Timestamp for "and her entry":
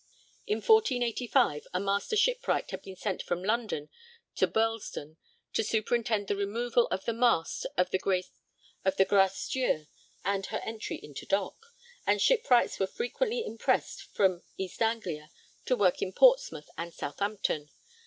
10.25-10.99